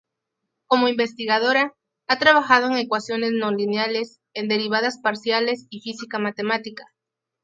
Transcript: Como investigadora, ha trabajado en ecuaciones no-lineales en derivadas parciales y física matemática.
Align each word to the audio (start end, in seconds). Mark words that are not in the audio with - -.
Como 0.65 0.87
investigadora, 0.87 1.75
ha 2.07 2.17
trabajado 2.17 2.65
en 2.65 2.77
ecuaciones 2.77 3.33
no-lineales 3.33 4.19
en 4.33 4.47
derivadas 4.47 4.97
parciales 4.97 5.67
y 5.69 5.81
física 5.81 6.17
matemática. 6.17 6.91